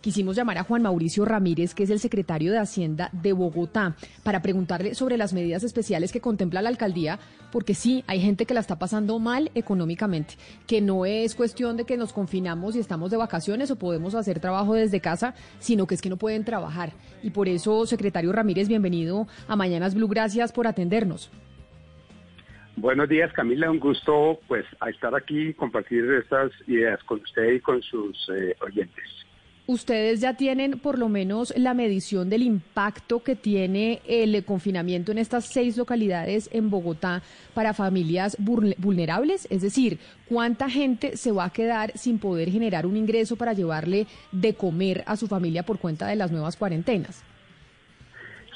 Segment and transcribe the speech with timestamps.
[0.00, 4.42] Quisimos llamar a Juan Mauricio Ramírez, que es el secretario de Hacienda de Bogotá, para
[4.42, 7.18] preguntarle sobre las medidas especiales que contempla la alcaldía,
[7.50, 10.34] porque sí, hay gente que la está pasando mal económicamente,
[10.66, 14.40] que no es cuestión de que nos confinamos y estamos de vacaciones o podemos hacer
[14.40, 16.92] trabajo desde casa, sino que es que no pueden trabajar.
[17.22, 20.08] Y por eso, secretario Ramírez, bienvenido a Mañanas Blue.
[20.08, 21.30] Gracias por atendernos.
[22.76, 23.70] Buenos días, Camila.
[23.70, 28.54] Un gusto pues a estar aquí compartir estas ideas con usted y con sus eh,
[28.60, 29.25] oyentes.
[29.68, 35.18] ¿Ustedes ya tienen por lo menos la medición del impacto que tiene el confinamiento en
[35.18, 39.48] estas seis localidades en Bogotá para familias vulnerables?
[39.50, 44.06] Es decir, ¿cuánta gente se va a quedar sin poder generar un ingreso para llevarle
[44.30, 47.24] de comer a su familia por cuenta de las nuevas cuarentenas?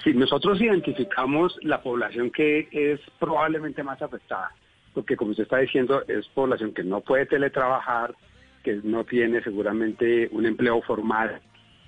[0.05, 4.53] Sí, nosotros identificamos la población que es probablemente más afectada,
[4.95, 8.15] porque como usted está diciendo, es población que no puede teletrabajar,
[8.63, 11.41] que no tiene seguramente un empleo formal,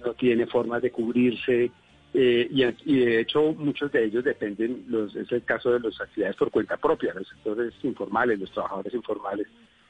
[0.05, 1.71] no tiene formas de cubrirse,
[2.15, 2.49] eh,
[2.85, 6.51] y, de hecho muchos de ellos dependen, los, es el caso de las actividades por
[6.51, 9.47] cuenta propia, los sectores informales, los trabajadores informales,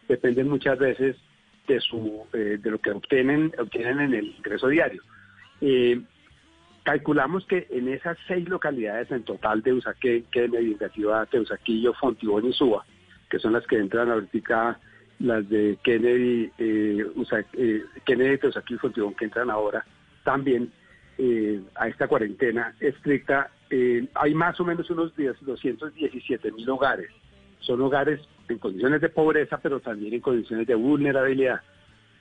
[0.06, 1.16] dependen muchas veces
[1.66, 5.02] de su eh, de lo que obtienen obtienen en el ingreso diario.
[5.61, 6.00] Eh,
[6.84, 12.52] calculamos que en esas seis localidades en total de Usaquén, que Meditativa, Teusaquillo, Fontibón y
[12.52, 12.84] Suba,
[13.28, 14.78] que son las que entran ahorita
[15.18, 17.06] las de Kennedy, eh,
[17.55, 19.84] eh, Kennedy, y Fontibón que entran ahora
[20.24, 20.72] también
[21.18, 23.50] eh, a esta cuarentena estricta.
[23.70, 27.11] Eh, hay más o menos unos 217 mil hogares.
[27.61, 31.61] Son hogares en condiciones de pobreza, pero también en condiciones de vulnerabilidad.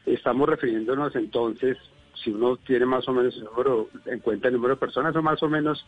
[0.05, 1.77] Estamos refiriéndonos entonces,
[2.23, 5.23] si uno tiene más o menos el número, en cuenta el número de personas, son
[5.23, 5.85] más o menos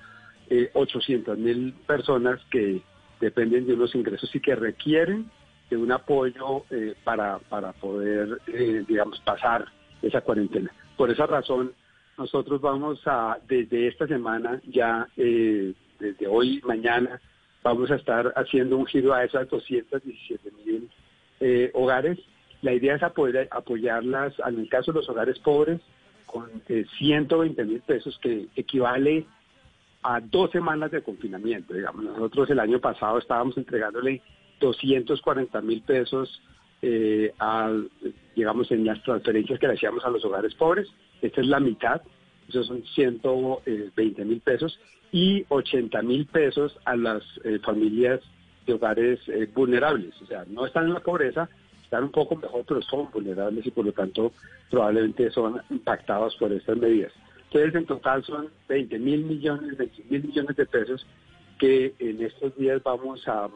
[0.74, 2.82] 800 mil personas que
[3.20, 5.30] dependen de unos ingresos y que requieren
[5.74, 9.66] de un apoyo eh, para, para poder, eh, digamos, pasar
[10.04, 10.72] esa cuarentena.
[10.96, 11.72] Por esa razón,
[12.16, 17.20] nosotros vamos a, desde esta semana, ya eh, desde hoy, mañana,
[17.64, 20.90] vamos a estar haciendo un giro a esas 217 mil
[21.74, 22.20] hogares.
[22.62, 25.82] La idea es apoyar, apoyarlas, en el caso de los hogares pobres,
[26.26, 26.50] con
[27.00, 29.26] 120 mil pesos, que equivale
[30.04, 31.74] a dos semanas de confinamiento.
[31.74, 34.22] Digamos, nosotros el año pasado estábamos entregándole
[34.64, 36.42] 240 mil pesos
[36.82, 37.34] eh,
[38.36, 40.88] digamos, en las transferencias que le hacíamos a los hogares pobres.
[41.22, 42.02] Esta es la mitad,
[42.50, 44.78] esos son 120 mil pesos,
[45.12, 48.20] y 80 mil pesos a las eh, familias
[48.66, 50.14] de hogares eh, vulnerables.
[50.22, 51.48] O sea, no están en la pobreza,
[51.84, 54.34] están un poco mejor, pero son vulnerables y por lo tanto
[54.70, 57.14] probablemente son impactados por estas medidas.
[57.46, 61.06] Entonces, en total son 20 mil millones, 20 mil millones de pesos
[61.64, 63.48] que en estos días vamos a,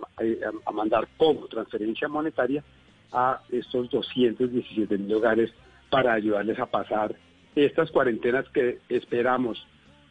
[0.72, 2.64] mandar como transferencia monetaria
[3.12, 5.52] a estos 217 mil hogares
[5.90, 7.14] para ayudarles a pasar
[7.54, 9.62] estas cuarentenas que esperamos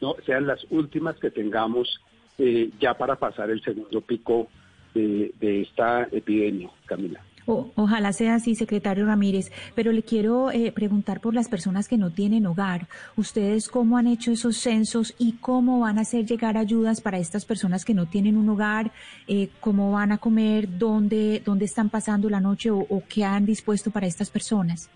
[0.02, 1.88] no sean las últimas que tengamos
[2.36, 4.48] eh, ya para pasar el segundo pico
[4.92, 11.34] de esta epidemia, Camila ojalá sea así, secretario Ramírez, pero le quiero eh, preguntar por
[11.34, 12.88] las personas que no tienen hogar.
[13.16, 17.44] ¿Ustedes cómo han hecho esos censos y cómo van a hacer llegar ayudas para estas
[17.44, 18.90] personas que no tienen un hogar?
[19.28, 20.78] Eh, ¿Cómo van a comer?
[20.78, 24.90] ¿Dónde, ¿Dónde están pasando la noche o, qué han dispuesto para estas personas?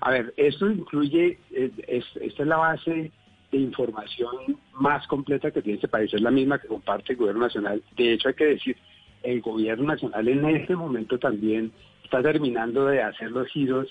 [0.00, 3.10] A ver, esto incluye, eh, esta es la base
[3.50, 7.42] de información más completa que tiene este país, es la misma que comparte el gobierno
[7.42, 7.82] nacional.
[7.96, 8.76] De hecho, hay que decir
[9.24, 11.72] el gobierno nacional en este momento también
[12.04, 13.88] está terminando de hacer los giros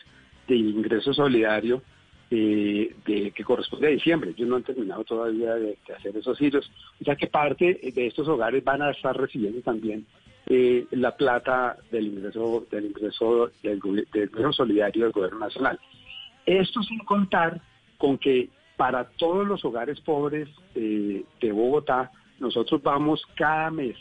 [0.47, 1.81] de ingreso solidario
[2.29, 4.31] eh, de, que corresponde a diciembre.
[4.31, 6.69] Ellos no han terminado todavía de, hacer esos giros.
[7.01, 10.05] O sea que parte de estos hogares van a estar recibiendo también
[10.47, 15.79] eh, la plata del ingreso del ingreso del, ingreso solidario del gobierno nacional.
[16.45, 17.61] Esto sin contar
[17.97, 23.95] con que para todos los hogares pobres eh, de Bogotá, nosotros vamos cada mes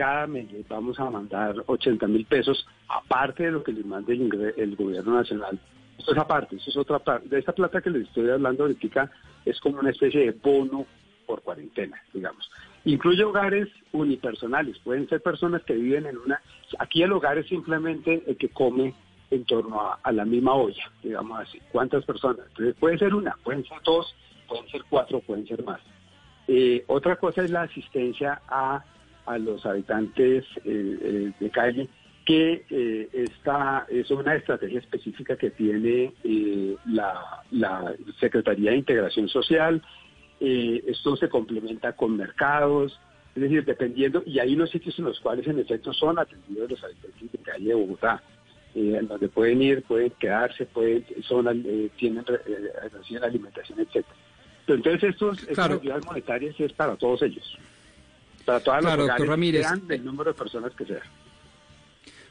[0.00, 4.74] cada mes vamos a mandar 80 mil pesos, aparte de lo que les mande el,
[4.74, 5.58] gobierno nacional.
[5.98, 7.28] Esto es aparte, eso es otra parte.
[7.28, 9.10] De esta plata que les estoy hablando ahorita
[9.44, 10.86] es como una especie de bono
[11.26, 12.50] por cuarentena, digamos.
[12.86, 16.40] Incluye hogares unipersonales, pueden ser personas que viven en una...
[16.78, 18.94] Aquí el hogar es simplemente el que come
[19.30, 21.60] en torno a, la misma olla, digamos así.
[21.70, 22.46] ¿Cuántas personas?
[22.48, 24.16] Entonces puede ser una, pueden ser dos,
[24.48, 25.80] pueden ser cuatro, pueden ser más.
[26.48, 28.82] Eh, otra cosa es la asistencia a,
[29.32, 31.88] a los habitantes eh, de calle,
[32.24, 36.12] que esta es una estrategia específica que tiene
[36.86, 39.82] la, la Secretaría de Integración Social.
[40.38, 43.00] esto se complementa con mercados,
[43.34, 46.84] es decir, dependiendo, y hay unos sitios en los cuales en efecto son atendidos los
[46.84, 48.22] habitantes de calle de Bogotá,
[48.74, 54.14] eh, en donde pueden ir, pueden quedarse, pueden, son, eh, tienen eh, alimentación, etcétera.
[54.66, 57.56] Entonces estos, estas ayudas monetarias es para todos ellos,
[58.50, 61.02] para todas las Ramírez, sean del número de personas que sean.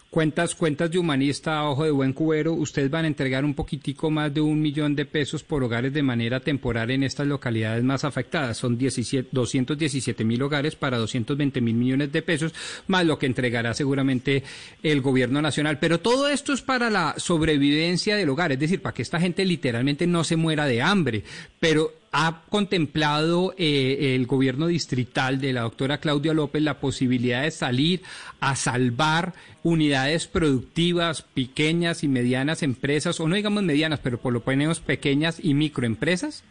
[0.10, 4.34] Cuentas, cuentas de humanista, ojo de buen cubero, ustedes van a entregar un poquitico más
[4.34, 8.58] de un millón de pesos por hogares de manera temporal en estas localidades más afectadas.
[8.58, 12.56] Son 17, 217 mil hogares para 220 mil millones de pesos,
[12.88, 14.44] más lo que entregará seguramente
[14.82, 15.78] el gobierno nacional.
[15.78, 19.46] Pero todo esto es para la sobrevivencia del hogar, es decir, para que esta gente
[19.46, 21.24] literalmente no se muera de hambre.
[21.60, 27.52] Pero ¿Ha contemplado eh, el gobierno distrital de la doctora Claudia López la posibilidad de
[27.52, 28.02] salir
[28.40, 34.42] a salvar unidades productivas, pequeñas y medianas empresas, o no digamos medianas, pero por lo
[34.44, 36.44] menos pequeñas y microempresas?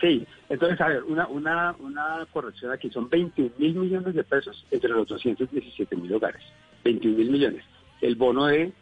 [0.00, 4.64] Sí, entonces, a ver, una, una, una corrección aquí, son 21 mil millones de pesos
[4.70, 6.42] entre los 217 mil hogares,
[6.84, 7.64] 21 mil millones.
[8.00, 8.72] El bono de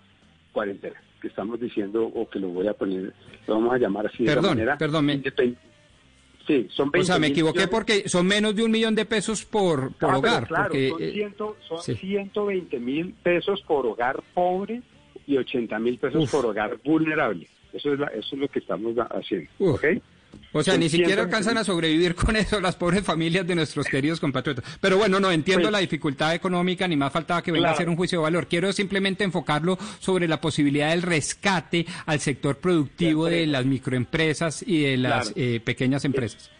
[0.52, 3.12] cuarentena, que estamos diciendo, o que lo voy a poner,
[3.46, 4.76] lo vamos a llamar así de manera.
[4.76, 5.06] Perdón,
[6.46, 9.44] Sí, son 20 O sea, me equivoqué porque son menos de un millón de pesos
[9.44, 10.46] por, por ah, hogar.
[10.48, 10.74] Claro,
[11.68, 14.82] son, 120 mil pesos por hogar pobre
[15.26, 17.48] y 80 mil pesos por hogar vulnerable.
[17.72, 19.50] Eso es, eso es lo que estamos haciendo.
[20.52, 24.20] O sea, ni siquiera alcanzan a sobrevivir con eso las pobres familias de nuestros queridos
[24.20, 24.78] compatriotas.
[24.80, 27.88] Pero bueno, no entiendo pues la dificultad económica, ni más faltaba que venga a hacer
[27.88, 28.46] un juicio de valor.
[28.46, 34.82] Quiero simplemente enfocarlo sobre la posibilidad del rescate al sector productivo de, las microempresas y
[34.82, 36.50] de las eh, pequeñas empresas.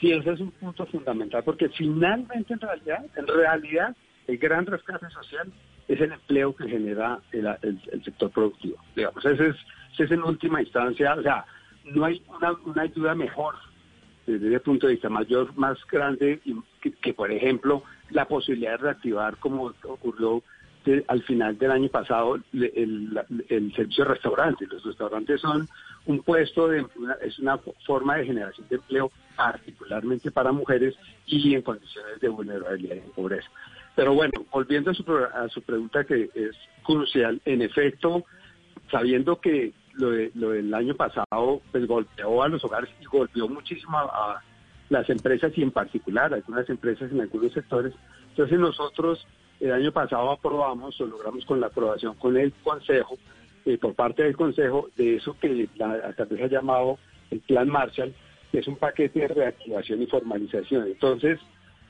[0.00, 3.96] Sí, ese es un punto fundamental, porque finalmente, en realidad, en realidad,
[4.26, 5.52] el gran rescate social
[5.86, 8.76] es el empleo que genera el, sector productivo.
[8.96, 9.56] Digamos, ese es,
[9.92, 11.44] ese es en última instancia, o sea,
[11.84, 13.54] no hay una, una ayuda mejor
[14.26, 16.40] desde el punto de vista mayor, más grande,
[17.00, 20.42] que, por ejemplo la posibilidad de reactivar, como ocurrió
[21.06, 24.68] al final del año pasado, el, servicio de restaurantes.
[24.68, 25.68] Los restaurantes son
[26.06, 26.84] un puesto, de,
[27.22, 30.94] es una forma de generación de empleo particularmente para mujeres
[31.26, 33.48] y en condiciones de vulnerabilidad y pobreza.
[33.94, 38.24] Pero bueno, volviendo a su, a su pregunta que es crucial, en efecto,
[38.90, 44.42] sabiendo que lo, del año pasado pues golpeó a los hogares y golpeó muchísimo a,
[44.88, 47.94] las empresas y en particular a algunas empresas en algunos sectores.
[48.30, 49.26] Entonces nosotros
[49.60, 53.16] el año pasado aprobamos o logramos con la aprobación con el Consejo,
[53.64, 56.98] eh, por parte del Consejo, de eso que la alcaldesa ha llamado
[57.30, 58.12] el Plan Marshall,
[58.50, 60.88] que es un paquete de reactivación y formalización.
[60.88, 61.38] Entonces,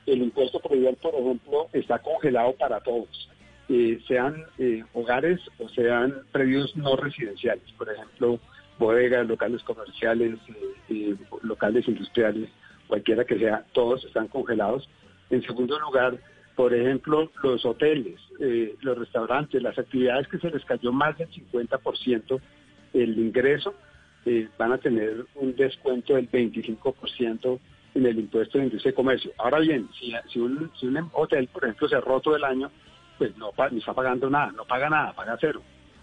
[0.05, 3.29] el impuesto predial, por ejemplo, está congelado para todos.
[3.69, 8.39] Eh, sean eh, hogares o sean predios no residenciales, por ejemplo,
[8.77, 10.37] bodegas, locales comerciales,
[10.89, 12.49] eh, locales industriales,
[12.87, 14.89] cualquiera que sea, todos están congelados.
[15.29, 16.17] En segundo lugar,
[16.55, 18.19] por ejemplo, los hoteles,
[18.81, 22.39] los restaurantes, las actividades que se les cayó más del 50%
[22.93, 23.73] el ingreso,
[24.59, 27.59] van a tener un descuento del 25%
[27.95, 29.31] en el impuesto de industria y comercio.
[29.39, 32.69] Ahora bien, si, si, un, si un hotel, por ejemplo, se roto el año,
[33.29, 35.61] pues no, está pagando nada, no paga nada, paga cero,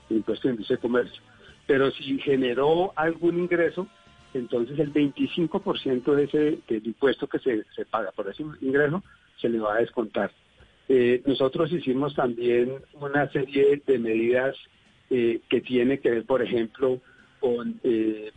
[0.09, 1.23] impuesto de industria comercio.
[1.67, 3.87] Pero si generó algún ingreso,
[4.33, 9.03] entonces el 25% de ese impuesto que se, se, paga por ese ingreso
[9.41, 10.31] se le va a descontar.
[10.89, 14.57] Eh, nosotros hicimos también una serie de medidas
[15.09, 17.01] eh, que tiene que ver, por ejemplo,
[17.39, 18.33] con eh,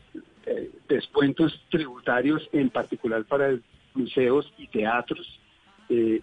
[0.87, 3.57] descuentos tributarios, en particular para
[3.95, 5.39] museos y teatros,
[5.89, 6.21] eh,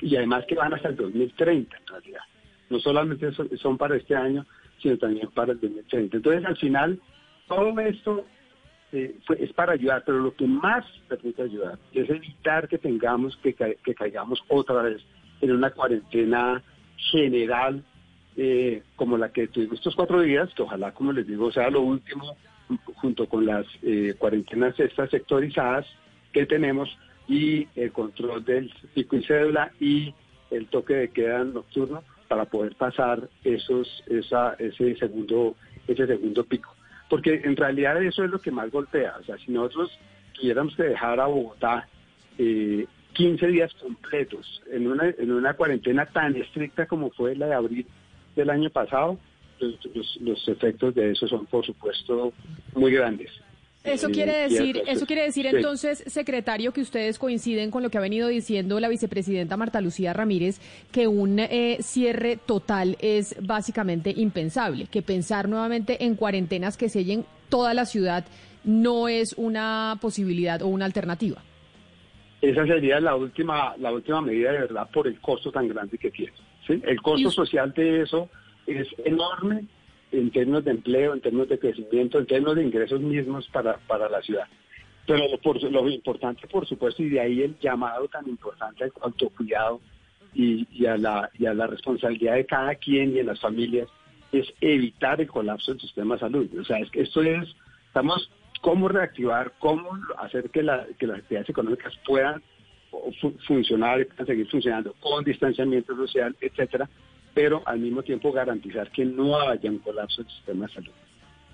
[0.00, 2.20] y además que van hasta el 2030 en realidad.
[2.68, 4.46] No solamente son, para este año,
[4.80, 6.16] sino también para el 2030.
[6.16, 7.00] Entonces, al final,
[7.48, 8.24] todo esto
[8.92, 13.54] eh, es para ayudar, pero lo que más permite ayudar es evitar que tengamos que,
[13.54, 15.02] que caigamos otra vez
[15.40, 16.62] en una cuarentena
[17.10, 17.82] general
[18.36, 21.82] eh, como la que tuvimos estos cuatro días, que ojalá, como les digo, sea lo
[21.82, 22.36] último,
[22.94, 25.84] junto con las eh, cuarentenas estas sectorizadas
[26.32, 26.88] que tenemos,
[27.30, 30.12] y el control del pico y cédula y
[30.50, 35.54] el toque de queda nocturno para poder pasar esos esa, ese segundo
[35.86, 36.74] ese segundo pico
[37.08, 39.96] porque en realidad eso es lo que más golpea o sea si nosotros
[40.32, 41.88] tuviéramos que dejar a Bogotá
[42.36, 47.54] eh, 15 días completos en una en una cuarentena tan estricta como fue la de
[47.54, 47.86] abril
[48.34, 49.18] del año pasado
[50.20, 52.32] los, efectos de eso son, por supuesto,
[52.74, 53.30] muy grandes.
[53.82, 58.02] Eso quiere decir, eso quiere decir entonces, secretario, que ustedes coinciden con lo que ha
[58.02, 60.60] venido diciendo la vicepresidenta Marta Lucía Ramírez,
[60.92, 67.24] que un eh, cierre total es básicamente impensable, que pensar nuevamente en cuarentenas que sellen
[67.48, 68.26] toda la ciudad
[68.64, 71.42] no es una posibilidad o una alternativa.
[72.42, 76.10] Esa sería la última, la última medida de verdad por el costo tan grande que
[76.10, 76.32] tiene.
[76.68, 78.28] El costo social de eso
[78.66, 79.64] es enorme
[80.12, 84.08] en términos de empleo, en términos de crecimiento, en términos de ingresos mismos para, para
[84.08, 84.46] la ciudad.
[85.06, 89.80] Pero lo, lo importante, por supuesto, y de ahí el llamado tan importante al autocuidado
[90.34, 93.88] y, y, a la, y a la responsabilidad de cada quien y en las familias,
[94.32, 96.48] es evitar el colapso del sistema de salud.
[96.60, 97.48] O sea, es que esto es,
[97.86, 102.42] estamos, cómo reactivar, cómo hacer que, la, que las actividades económicas puedan
[103.46, 106.88] funcionar, puedan seguir funcionando con distanciamiento social, etcétera,
[107.34, 110.92] pero al mismo tiempo garantizar que no haya un colapso del sistema de salud.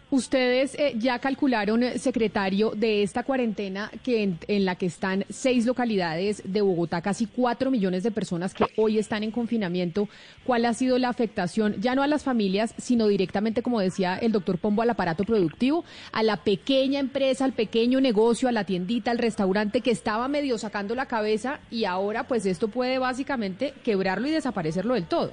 [0.08, 5.66] Ustedes eh, ya calcularon, eh, secretario, de esta cuarentena que en, la que están seis
[5.66, 10.08] localidades de Bogotá, casi cuatro millones de personas que hoy están en confinamiento.
[10.44, 14.30] ¿Cuál ha sido la afectación, ya no a las familias, sino directamente, como decía el
[14.30, 19.10] doctor Pombo, al aparato productivo, a la pequeña empresa, al pequeño negocio, a la tiendita,
[19.10, 24.28] al restaurante que estaba medio sacando la cabeza y ahora pues esto puede básicamente quebrarlo
[24.28, 25.32] y desaparecerlo del todo?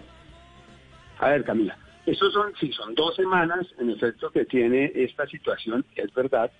[1.20, 5.86] A ver, Camila, eso son, sí, son dos semanas, en efecto, que tiene esta situación,
[5.96, 6.52] es verdad.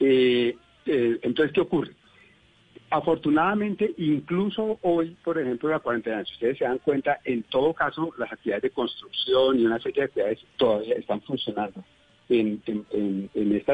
[0.00, 1.92] Eh, eh, entonces, ¿qué ocurre?
[2.90, 8.14] Afortunadamente, incluso hoy, por ejemplo, la cuarentena, si ustedes se dan cuenta, en todo caso,
[8.16, 11.84] las actividades de construcción y una serie de actividades todavía están funcionando.
[12.30, 12.62] En,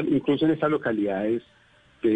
[0.09, 1.43] incluso en estas localidades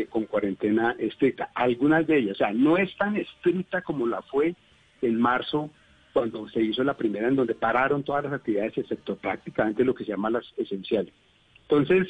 [0.09, 1.49] con cuarentena estricta.
[1.55, 4.55] Algunas de ellas, o sea, no es tan estricta como la fue
[5.01, 5.69] en marzo
[6.13, 10.03] cuando se hizo la primera en donde pararon todas las actividades excepto prácticamente lo que
[10.03, 11.13] se llama las esenciales.
[11.61, 12.07] Entonces,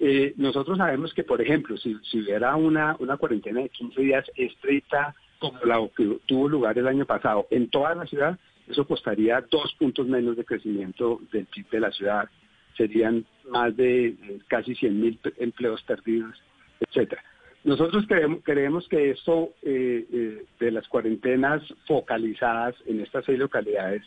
[0.00, 5.14] eh, nosotros sabemos que, por ejemplo, si, hubiera una, una cuarentena de 15 días estricta
[5.38, 8.38] como la que tuvo lugar el año pasado en toda la ciudad,
[8.68, 12.28] eso costaría dos puntos menos de crecimiento del PIB de la ciudad,
[12.76, 14.14] serían más de
[14.46, 16.34] casi 100 mil empleos perdidos,
[16.80, 17.22] etcétera.
[17.64, 24.02] Nosotros creemos, creemos que esto eh, eh, de las cuarentenas focalizadas en estas seis localidades,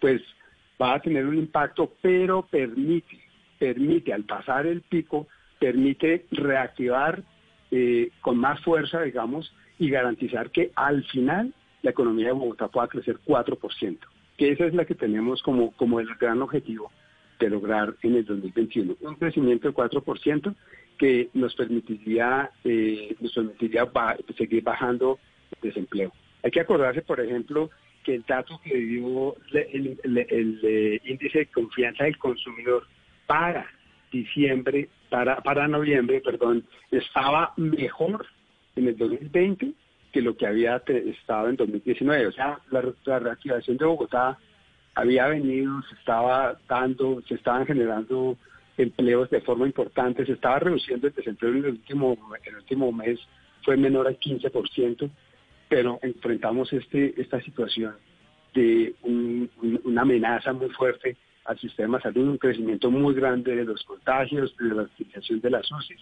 [0.00, 0.22] pues
[0.80, 3.18] va a tener un impacto, pero permite,
[3.58, 7.22] permite al pasar el pico, permite reactivar
[7.70, 12.88] eh, con más fuerza, digamos, y garantizar que al final la economía de Bogotá pueda
[12.88, 13.98] crecer 4%,
[14.36, 16.90] que esa es la que tenemos como, como el gran objetivo
[17.38, 18.96] de lograr en el 2021.
[19.00, 20.54] Un crecimiento de 4%
[20.98, 23.86] que nos permitiría, eh, nos permitiría
[24.36, 25.18] seguir bajando
[25.56, 26.12] el desempleo.
[26.42, 27.70] Hay que acordarse, por ejemplo,
[28.04, 32.86] que el dato que dio el, el, índice de confianza del consumidor
[33.26, 33.66] para
[34.12, 38.26] diciembre, para, para noviembre, perdón, estaba mejor
[38.76, 39.72] en el 2020
[40.12, 42.28] que lo que había estado en 2019.
[42.28, 44.38] O sea, la reactivación de Bogotá
[44.94, 48.36] había venido, se estaba dando, se estaban generando
[48.76, 53.20] empleos de forma importante, se estaba reduciendo el desempleo en el último, el último mes,
[53.62, 55.10] fue menor al 15%,
[55.68, 57.94] pero enfrentamos este, esta situación
[58.54, 63.82] de una amenaza muy fuerte al sistema de salud, un crecimiento muy grande de los
[63.84, 65.96] contagios, de la utilización de las UCI.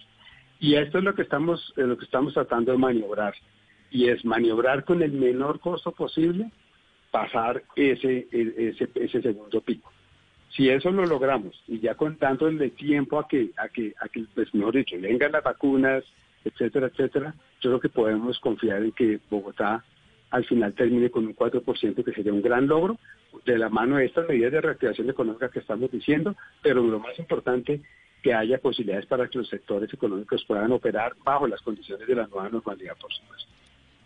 [0.59, 3.33] Y esto es lo que estamos, lo que estamos tratando de maniobrar,
[3.91, 6.51] y es maniobrar con el menor costo posible
[7.11, 9.92] pasar ese, ese, ese segundo pico.
[10.55, 14.07] Si eso lo logramos y ya con tanto de tiempo a que, a que, a
[14.07, 16.03] que, pues mejor dicho, vengan las vacunas,
[16.45, 19.83] etcétera, etcétera, yo creo que podemos confiar en que Bogotá
[20.29, 22.97] al final termine con un 4%, que sería un gran logro,
[23.45, 27.17] de la mano de estas medidas de reactivación económica que estamos diciendo, pero lo más
[27.17, 27.81] importante,
[28.21, 32.27] que haya posibilidades para que los sectores económicos puedan operar bajo las condiciones de la
[32.27, 33.51] nueva normalidad, por supuesto.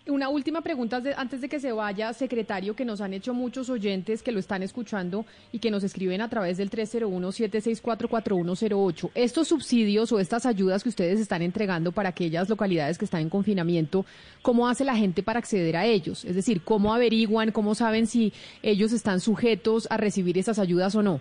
[0.10, 4.24] Una última pregunta antes de que se vaya, secretario, que nos han hecho muchos oyentes
[4.24, 9.12] que lo están escuchando y que nos escriben a través del 301-764-4108.
[9.16, 13.30] Estos subsidios o estas ayudas que ustedes están entregando para aquellas localidades que están en
[13.30, 14.06] confinamiento,
[14.42, 16.24] ¿cómo hace la gente para acceder a ellos?
[16.24, 18.32] Es decir, ¿cómo averiguan, cómo saben si
[18.64, 21.20] ellos están sujetos a recibir esas ayudas o no?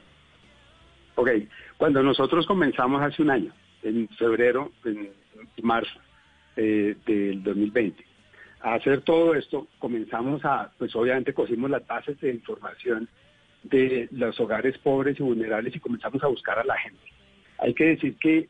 [1.16, 1.30] Ok,
[1.76, 3.52] cuando nosotros comenzamos hace un año,
[3.82, 5.10] en febrero, en
[5.62, 5.98] marzo
[6.56, 8.04] eh, del 2020,
[8.60, 13.08] a hacer todo esto, comenzamos a, pues obviamente cogimos las bases de información
[13.62, 17.02] de los hogares pobres y vulnerables y comenzamos a buscar a la gente.
[17.58, 18.48] Hay que decir que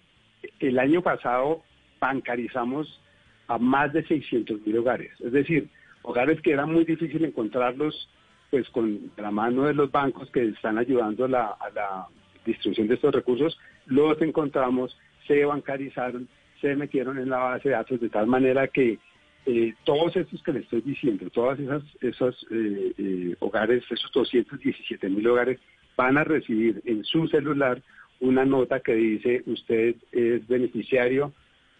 [0.60, 1.62] el año pasado
[2.00, 3.00] bancarizamos
[3.48, 5.68] a más de 600 mil hogares, es decir,
[6.02, 8.08] hogares que era muy difícil encontrarlos
[8.50, 12.06] pues con la mano de los bancos que están ayudando a la,
[12.44, 14.96] distribución de estos recursos, los encontramos,
[15.26, 16.28] se bancarizaron,
[16.60, 19.00] se metieron en la base de datos de tal manera que
[19.48, 25.08] eh, todos estos que le estoy diciendo, todos esas, esos eh, eh, hogares, esos 217
[25.08, 25.60] mil hogares,
[25.96, 27.80] van a recibir en su celular
[28.18, 31.32] una nota que dice usted es beneficiario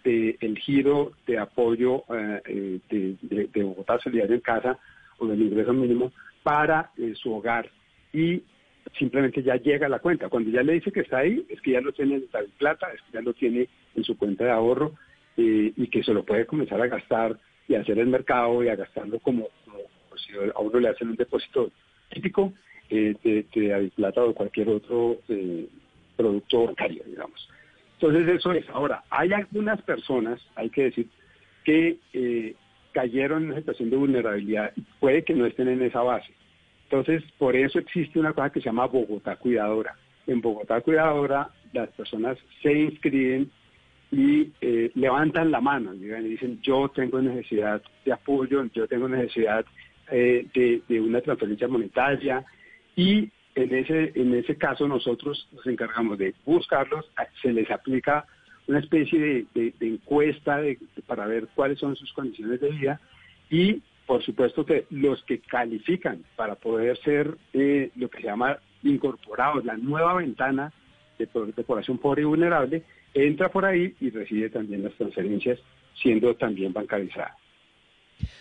[0.05, 4.79] del giro de apoyo de, de, de, Bogotá Solidario en Casa
[5.19, 6.13] o del ingreso mínimo
[6.45, 7.69] para su hogar
[8.13, 8.41] y
[8.97, 10.29] simplemente ya llega a la cuenta.
[10.29, 13.03] Cuando ya le dice que está ahí, es que ya lo tiene en plata, es
[13.03, 14.95] que ya lo tiene en su cuenta de ahorro
[15.37, 17.37] y que se lo puede comenzar a gastar
[17.69, 18.77] y hacer el mercado y a
[19.23, 19.49] como,
[20.17, 21.71] si a uno le hacen un depósito
[22.11, 22.53] típico
[22.91, 25.67] eh, de, de plata o cualquier otro eh,
[26.17, 27.49] producto bancario, digamos.
[28.01, 28.69] Entonces eso es.
[28.71, 31.09] Ahora, hay algunas personas, hay que decir,
[31.65, 32.55] que eh,
[32.93, 36.33] cayeron en una situación de vulnerabilidad y puede que no estén en esa base.
[36.85, 39.97] Entonces, por eso existe una cosa que se llama Bogotá Cuidadora.
[40.27, 43.51] En Bogotá Cuidadora, las personas se inscriben
[44.11, 49.65] y eh, levantan la mano y dicen yo tengo necesidad de apoyo, yo tengo necesidad
[50.11, 50.47] eh,
[50.89, 52.45] de, una transferencia monetaria
[52.95, 57.11] y en ese, en ese caso nosotros nos encargamos de buscarlos,
[57.43, 58.27] se les aplica
[58.69, 60.61] una especie de, encuesta
[61.07, 63.01] para ver cuáles son sus condiciones de vida
[63.51, 68.59] y por supuesto que los que califican para poder ser eh, lo que se llama
[68.85, 70.73] incorporados, la nueva ventana
[71.19, 72.85] de, de población pobre y vulnerable,
[73.17, 75.59] entra por ahí y recibe también las transferencias,
[76.01, 77.37] siendo también bancarizada.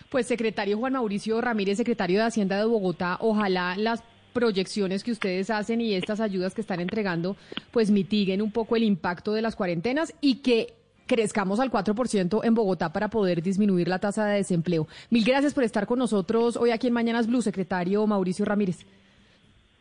[0.09, 4.03] Pues secretario Juan Mauricio Ramírez, secretario de Hacienda de Bogotá, ojalá las
[4.33, 7.37] proyecciones que ustedes hacen y estas ayudas que están entregando,
[7.71, 10.73] pues mitiguen un poco el impacto de las cuarentenas y que
[11.07, 14.87] crezcamos al 4% en Bogotá para poder disminuir la tasa de desempleo.
[15.09, 18.85] Mil gracias por estar con nosotros hoy aquí en Mañanas Blue, secretario Mauricio Ramírez.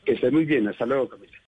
[0.05, 0.69] Que esté muy bien.
[0.69, 1.44] Hasta luego, Camila.